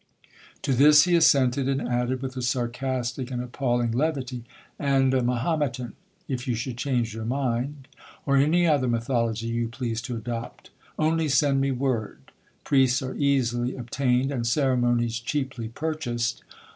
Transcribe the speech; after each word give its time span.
To 0.63 0.73
this 0.73 1.03
he 1.03 1.15
assented; 1.15 1.69
and 1.69 1.79
added, 1.79 2.23
with 2.23 2.35
a 2.35 2.41
sarcastic 2.41 3.29
and 3.29 3.39
appalling 3.39 3.91
levity,—'And 3.91 5.13
a 5.13 5.21
Mahometan, 5.21 5.93
if 6.27 6.47
you 6.47 6.55
should 6.55 6.75
change 6.75 7.13
your 7.13 7.23
mind,—or 7.23 8.35
any 8.35 8.65
other 8.65 8.87
mythology 8.87 9.45
you 9.49 9.67
please 9.67 10.01
to 10.01 10.15
adopt;—only 10.15 11.29
send 11.29 11.61
me 11.61 11.69
word,—priests 11.69 13.03
are 13.03 13.13
easily 13.13 13.75
obtained, 13.75 14.31
and 14.31 14.47
ceremonies 14.47 15.19
cheaply 15.19 15.67
purchased! 15.67 16.43